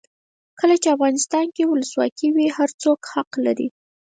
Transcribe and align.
کله 0.59 0.75
چې 0.81 0.93
افغانستان 0.95 1.45
کې 1.55 1.63
ولسواکي 1.65 2.27
وي 2.35 2.47
هر 2.57 2.69
څوک 2.81 2.99
حق 3.13 3.31
لري. 3.45 3.67